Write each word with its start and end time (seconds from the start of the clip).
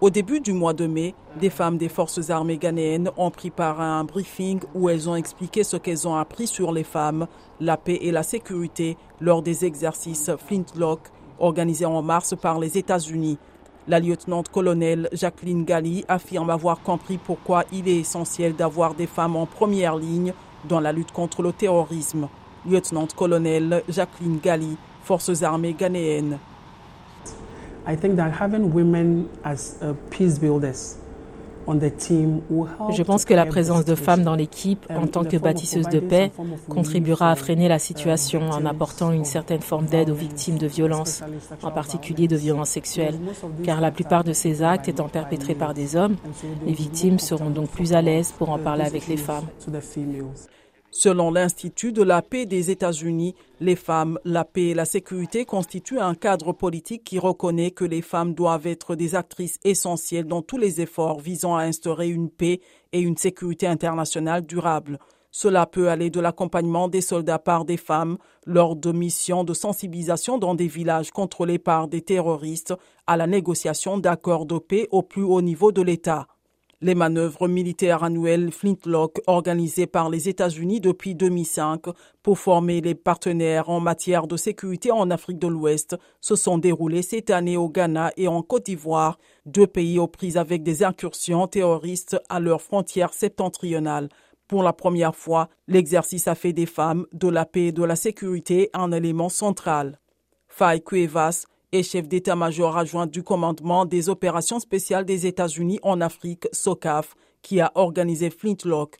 Au 0.00 0.10
début 0.10 0.40
du 0.40 0.52
mois 0.52 0.74
de 0.74 0.86
mai, 0.86 1.14
des 1.40 1.50
femmes 1.50 1.78
des 1.78 1.88
forces 1.88 2.30
armées 2.30 2.58
ghanéennes 2.58 3.10
ont 3.16 3.30
préparé 3.30 3.84
un 3.84 4.04
briefing 4.04 4.60
où 4.74 4.88
elles 4.88 5.08
ont 5.08 5.16
expliqué 5.16 5.64
ce 5.64 5.76
qu'elles 5.76 6.06
ont 6.06 6.16
appris 6.16 6.46
sur 6.46 6.72
les 6.72 6.84
femmes, 6.84 7.26
la 7.60 7.76
paix 7.76 7.98
et 8.02 8.10
la 8.10 8.22
sécurité 8.22 8.96
lors 9.20 9.40
des 9.40 9.64
exercices 9.64 10.30
Flintlock 10.46 11.00
organisés 11.38 11.86
en 11.86 12.02
mars 12.02 12.34
par 12.40 12.58
les 12.58 12.76
États-Unis. 12.76 13.38
La 13.86 14.00
lieutenant-colonel 14.00 15.08
Jacqueline 15.12 15.64
Galli 15.64 16.04
affirme 16.08 16.50
avoir 16.50 16.82
compris 16.82 17.16
pourquoi 17.16 17.64
il 17.72 17.88
est 17.88 18.00
essentiel 18.00 18.54
d'avoir 18.54 18.94
des 18.94 19.06
femmes 19.06 19.36
en 19.36 19.46
première 19.46 19.96
ligne 19.96 20.34
dans 20.68 20.80
la 20.80 20.92
lutte 20.92 21.12
contre 21.12 21.42
le 21.42 21.52
terrorisme. 21.52 22.28
Lieutenant-colonel 22.66 23.82
Jacqueline 23.88 24.40
Galli, 24.42 24.76
Forces 25.08 25.42
armées 25.42 25.72
ghanéennes. 25.72 26.36
Je 32.90 33.02
pense 33.02 33.24
que 33.24 33.32
la 33.32 33.46
présence 33.46 33.86
de 33.86 33.94
femmes 33.94 34.22
dans 34.22 34.34
l'équipe 34.34 34.84
en 34.90 35.06
tant 35.06 35.24
que 35.24 35.38
bâtisseuses 35.38 35.88
de 35.88 36.00
paix 36.00 36.30
contribuera 36.68 37.30
à 37.30 37.36
freiner 37.36 37.68
la 37.68 37.78
situation 37.78 38.50
en 38.50 38.66
apportant 38.66 39.10
une 39.12 39.24
certaine 39.24 39.62
forme 39.62 39.86
d'aide 39.86 40.10
aux 40.10 40.14
victimes 40.14 40.58
de 40.58 40.66
violences, 40.66 41.22
en 41.62 41.70
particulier 41.70 42.28
de 42.28 42.36
violences 42.36 42.68
sexuelles, 42.68 43.18
car 43.64 43.80
la 43.80 43.90
plupart 43.90 44.24
de 44.24 44.34
ces 44.34 44.62
actes 44.62 44.88
étant 44.88 45.08
perpétrés 45.08 45.54
par 45.54 45.72
des 45.72 45.96
hommes, 45.96 46.16
les 46.66 46.74
victimes 46.74 47.18
seront 47.18 47.48
donc 47.48 47.70
plus 47.70 47.94
à 47.94 48.02
l'aise 48.02 48.34
pour 48.36 48.50
en 48.50 48.58
parler 48.58 48.84
avec 48.84 49.08
les 49.08 49.16
femmes. 49.16 49.46
Selon 50.90 51.30
l'Institut 51.30 51.92
de 51.92 52.02
la 52.02 52.22
paix 52.22 52.46
des 52.46 52.70
États-Unis, 52.70 53.34
les 53.60 53.76
femmes, 53.76 54.18
la 54.24 54.44
paix 54.44 54.68
et 54.68 54.74
la 54.74 54.86
sécurité 54.86 55.44
constituent 55.44 56.00
un 56.00 56.14
cadre 56.14 56.52
politique 56.52 57.04
qui 57.04 57.18
reconnaît 57.18 57.70
que 57.70 57.84
les 57.84 58.00
femmes 58.00 58.34
doivent 58.34 58.66
être 58.66 58.96
des 58.96 59.14
actrices 59.14 59.58
essentielles 59.64 60.26
dans 60.26 60.42
tous 60.42 60.56
les 60.56 60.80
efforts 60.80 61.20
visant 61.20 61.56
à 61.56 61.64
instaurer 61.64 62.08
une 62.08 62.30
paix 62.30 62.60
et 62.92 63.00
une 63.00 63.18
sécurité 63.18 63.66
internationale 63.66 64.46
durable. 64.46 64.98
Cela 65.30 65.66
peut 65.66 65.90
aller 65.90 66.08
de 66.08 66.20
l'accompagnement 66.20 66.88
des 66.88 67.02
soldats 67.02 67.38
par 67.38 67.66
des 67.66 67.76
femmes 67.76 68.16
lors 68.46 68.74
de 68.74 68.90
missions 68.90 69.44
de 69.44 69.52
sensibilisation 69.52 70.38
dans 70.38 70.54
des 70.54 70.68
villages 70.68 71.10
contrôlés 71.10 71.58
par 71.58 71.86
des 71.86 72.00
terroristes 72.00 72.74
à 73.06 73.18
la 73.18 73.26
négociation 73.26 73.98
d'accords 73.98 74.46
de 74.46 74.58
paix 74.58 74.88
au 74.90 75.02
plus 75.02 75.22
haut 75.22 75.42
niveau 75.42 75.70
de 75.70 75.82
l'État. 75.82 76.28
Les 76.80 76.94
manœuvres 76.94 77.48
militaires 77.48 78.04
annuelles 78.04 78.52
Flintlock 78.52 79.20
organisées 79.26 79.88
par 79.88 80.10
les 80.10 80.28
États-Unis 80.28 80.80
depuis 80.80 81.16
2005 81.16 81.86
pour 82.22 82.38
former 82.38 82.80
les 82.80 82.94
partenaires 82.94 83.68
en 83.68 83.80
matière 83.80 84.28
de 84.28 84.36
sécurité 84.36 84.92
en 84.92 85.10
Afrique 85.10 85.40
de 85.40 85.48
l'Ouest 85.48 85.96
se 86.20 86.36
sont 86.36 86.56
déroulées 86.56 87.02
cette 87.02 87.30
année 87.30 87.56
au 87.56 87.68
Ghana 87.68 88.12
et 88.16 88.28
en 88.28 88.42
Côte 88.42 88.66
d'Ivoire, 88.66 89.18
deux 89.44 89.66
pays 89.66 89.98
aux 89.98 90.06
prises 90.06 90.36
avec 90.36 90.62
des 90.62 90.84
incursions 90.84 91.48
terroristes 91.48 92.16
à 92.28 92.38
leurs 92.38 92.62
frontières 92.62 93.12
septentrionales. 93.12 94.08
Pour 94.46 94.62
la 94.62 94.72
première 94.72 95.16
fois, 95.16 95.48
l'exercice 95.66 96.28
a 96.28 96.36
fait 96.36 96.52
des 96.52 96.66
femmes, 96.66 97.06
de 97.12 97.26
la 97.26 97.44
paix 97.44 97.66
et 97.66 97.72
de 97.72 97.82
la 97.82 97.96
sécurité 97.96 98.70
un 98.72 98.92
élément 98.92 99.30
central. 99.30 99.98
Faye 100.46 100.80
Cuevas, 100.80 101.46
et 101.72 101.82
chef 101.82 102.08
d'état-major 102.08 102.76
adjoint 102.76 103.06
du 103.06 103.22
commandement 103.22 103.84
des 103.84 104.08
opérations 104.08 104.60
spéciales 104.60 105.04
des 105.04 105.26
États-Unis 105.26 105.78
en 105.82 106.00
Afrique, 106.00 106.48
SOCAF, 106.52 107.14
qui 107.42 107.60
a 107.60 107.72
organisé 107.74 108.30
Flintlock. 108.30 108.96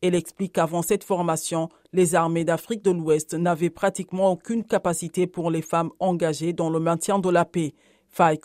Elle 0.00 0.14
explique 0.14 0.54
qu'avant 0.54 0.82
cette 0.82 1.04
formation, 1.04 1.68
les 1.92 2.14
armées 2.14 2.44
d'Afrique 2.44 2.82
de 2.82 2.90
l'Ouest 2.90 3.34
n'avaient 3.34 3.70
pratiquement 3.70 4.32
aucune 4.32 4.64
capacité 4.64 5.26
pour 5.26 5.50
les 5.50 5.62
femmes 5.62 5.90
engagées 6.00 6.52
dans 6.52 6.70
le 6.70 6.80
maintien 6.80 7.18
de 7.18 7.30
la 7.30 7.44
paix. 7.44 7.74
Faye 8.08 8.38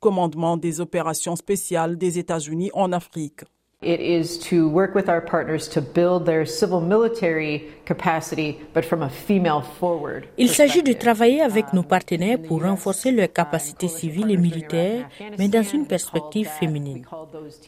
commandement 0.00 0.56
des 0.56 0.80
opérations 0.80 1.36
spéciales 1.36 1.96
des 1.96 2.18
États-Unis 2.18 2.70
en 2.74 2.92
Afrique. 2.92 3.44
It 3.84 4.00
is 4.00 4.38
to 4.48 4.66
work 4.66 4.94
with 4.94 5.10
our 5.10 5.20
partners 5.20 5.68
to 5.74 5.82
build 5.82 6.24
their 6.24 6.46
civil 6.46 6.80
military 6.80 7.68
capacity, 7.84 8.58
but 8.72 8.82
from 8.82 9.02
a 9.02 9.10
female 9.10 9.60
forward. 9.60 10.24
Il 10.38 10.48
s'agit 10.48 10.82
de 10.82 10.94
travailler 10.94 11.42
avec 11.42 11.74
nos 11.74 11.82
partenaires 11.82 12.38
pour 12.40 12.62
renforcer 12.62 13.10
leurs 13.10 13.30
capacités 13.30 13.88
civiles 13.88 14.30
et 14.30 14.38
militaires, 14.38 15.06
mais 15.38 15.48
dans 15.48 15.62
une 15.62 15.86
perspective 15.86 16.48
féminine. 16.48 17.04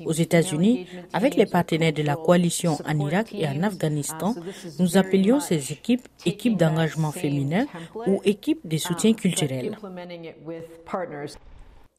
Aux 0.06 0.12
États-Unis, 0.12 0.87
avec 1.12 1.34
les 1.34 1.44
partenaires 1.44 1.93
de 1.93 2.03
la 2.03 2.16
coalition 2.16 2.78
en 2.87 2.99
Irak 2.99 3.34
et 3.34 3.47
en 3.47 3.62
Afghanistan, 3.62 4.34
nous 4.78 4.97
appelions 4.97 5.41
ces 5.41 5.72
équipes 5.72 6.09
équipes 6.25 6.56
d'engagement 6.56 7.12
féminin 7.12 7.66
ou 8.06 8.22
équipes 8.25 8.66
de 8.66 8.78
soutien 8.78 9.12
culturel. 9.12 9.76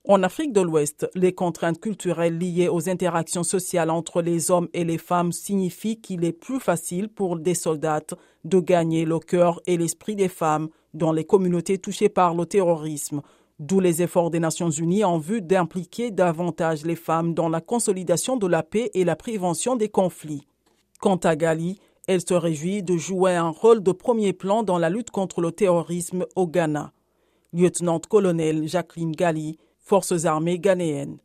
En 0.10 0.24
Afrique 0.24 0.54
de 0.54 0.62
l'Ouest, 0.62 1.10
les 1.16 1.34
contraintes 1.34 1.82
culturelles 1.82 2.38
liées 2.38 2.70
aux 2.70 2.88
interactions 2.88 3.44
sociales 3.44 3.90
entre 3.90 4.22
les 4.22 4.52
hommes 4.52 4.70
et 4.74 4.86
les 4.86 4.98
femmes 4.98 5.34
signifient 5.34 6.00
qu'il 6.00 6.24
est 6.24 6.32
plus 6.32 6.62
facile 6.62 7.10
pour 7.10 7.36
des 7.36 7.56
soldats 7.56 8.00
de 8.46 8.60
gagner 8.62 9.04
le 9.04 9.20
cœur 9.20 9.60
et 9.68 9.76
l'esprit 9.76 10.16
des 10.16 10.30
femmes 10.30 10.70
dans 10.94 11.12
les 11.12 11.26
communautés 11.26 11.78
touchées 11.78 12.08
par 12.08 12.36
le 12.36 12.46
terrorisme, 12.46 13.22
d'où 13.60 13.82
les 13.82 14.02
efforts 14.02 14.32
des 14.32 14.40
Nations 14.40 14.70
Unies 14.70 15.04
en 15.04 15.18
vue 15.18 15.42
d'impliquer 15.42 16.10
davantage 16.10 16.86
les 16.86 16.96
femmes 16.96 17.34
dans 17.34 17.50
la 17.50 17.60
consolidation 17.60 18.38
de 18.38 18.48
la 18.48 18.64
paix 18.64 18.90
et 18.94 19.04
la 19.04 19.18
prévention 19.18 19.76
des 19.76 19.90
conflits. 19.90 20.48
Quant 21.02 21.18
à 21.18 21.36
Gali, 21.36 21.80
elle 22.08 22.22
se 22.22 22.34
réjouit 22.34 22.82
de 22.82 22.96
jouer 22.96 23.36
un 23.36 23.50
rôle 23.50 23.84
de 23.84 23.92
premier 23.92 24.32
plan 24.32 24.64
dans 24.64 24.78
la 24.78 24.90
lutte 24.90 25.12
contre 25.12 25.42
le 25.42 25.52
terrorisme 25.52 26.26
au 26.38 26.48
Ghana. 26.48 26.94
Lieutenant-colonel 27.52 28.70
Jacqueline 28.70 29.12
Gali 29.12 29.58
forces 29.88 30.26
armées 30.26 30.60
ghanéennes. 30.60 31.18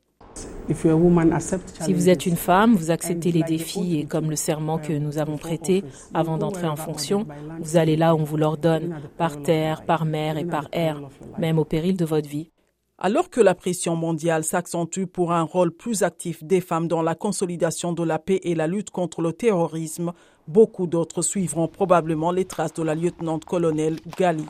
Si 1.81 1.93
vous 1.93 2.09
êtes 2.09 2.27
une 2.27 2.37
femme, 2.37 2.77
vous 2.77 2.93
acceptez 2.93 3.33
les 3.33 3.43
défis 3.43 3.99
et 3.99 4.05
comme 4.05 4.31
le 4.31 4.37
serment 4.37 4.79
que 4.79 4.93
nous 4.93 5.19
avons 5.19 5.37
prêté 5.37 5.83
avant 6.15 6.39
d'entrer 6.39 6.69
en 6.69 6.77
fonction, 6.77 7.27
vous 7.61 7.77
allez 7.77 7.97
là 7.97 8.15
où 8.15 8.21
on 8.21 8.25
vous 8.25 8.37
l'ordonne, 8.37 9.01
par 9.19 9.43
terre, 9.43 9.85
par 9.85 10.05
mer 10.05 10.39
et 10.39 10.45
par 10.45 10.69
air, 10.73 11.01
même 11.39 11.59
au 11.59 11.65
péril 11.65 11.97
de 11.97 12.05
votre 12.05 12.29
vie. 12.29 12.51
Alors 12.99 13.31
que 13.31 13.41
la 13.41 13.57
pression 13.57 13.97
mondiale 13.97 14.45
s'accentue 14.45 15.07
pour 15.07 15.33
un 15.33 15.43
rôle 15.43 15.73
plus 15.73 16.05
actif 16.05 16.45
des 16.45 16.61
femmes 16.61 16.87
dans 16.87 17.03
la 17.03 17.17
consolidation 17.17 17.93
de 17.93 18.05
la 18.05 18.21
paix 18.21 18.39
et 18.45 18.55
la 18.55 18.69
lutte 18.69 18.91
contre 18.91 19.23
le 19.23 19.33
terrorisme, 19.33 20.13
beaucoup 20.47 20.87
d'autres 20.87 21.23
suivront 21.23 21.67
probablement 21.67 22.31
les 22.31 22.45
traces 22.45 22.75
de 22.75 22.85
la 22.85 22.95
lieutenant-colonel 22.95 23.97
Gali. 24.17 24.47